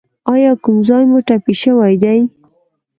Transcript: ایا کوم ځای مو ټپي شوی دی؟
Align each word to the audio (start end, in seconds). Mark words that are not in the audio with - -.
ایا 0.33 0.51
کوم 0.63 0.77
ځای 0.87 1.03
مو 1.09 1.19
ټپي 1.27 1.53
شوی 1.61 1.93
دی؟ 2.03 2.19